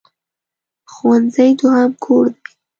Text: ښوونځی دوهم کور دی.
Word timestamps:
ښوونځی 0.93 1.49
دوهم 1.59 1.91
کور 2.03 2.25
دی. 2.35 2.49